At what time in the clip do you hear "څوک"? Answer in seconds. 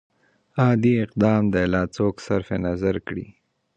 1.95-2.15